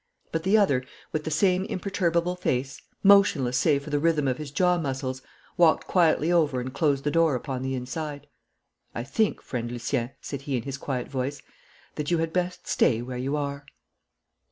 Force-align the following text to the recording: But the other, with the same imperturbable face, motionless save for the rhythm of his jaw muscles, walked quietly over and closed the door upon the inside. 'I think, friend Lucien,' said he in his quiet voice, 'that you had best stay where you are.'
But 0.31 0.41
the 0.41 0.57
other, 0.57 0.83
with 1.11 1.25
the 1.25 1.29
same 1.29 1.63
imperturbable 1.65 2.35
face, 2.37 2.81
motionless 3.03 3.55
save 3.55 3.83
for 3.83 3.91
the 3.91 3.99
rhythm 3.99 4.27
of 4.27 4.39
his 4.39 4.49
jaw 4.49 4.79
muscles, 4.79 5.21
walked 5.57 5.85
quietly 5.85 6.31
over 6.31 6.59
and 6.59 6.73
closed 6.73 7.03
the 7.03 7.11
door 7.11 7.35
upon 7.35 7.61
the 7.61 7.75
inside. 7.75 8.25
'I 8.95 9.03
think, 9.03 9.43
friend 9.43 9.71
Lucien,' 9.71 10.09
said 10.19 10.41
he 10.41 10.57
in 10.57 10.63
his 10.63 10.79
quiet 10.79 11.07
voice, 11.07 11.43
'that 11.93 12.09
you 12.09 12.17
had 12.17 12.33
best 12.33 12.65
stay 12.65 13.03
where 13.03 13.19
you 13.19 13.35
are.' 13.35 13.63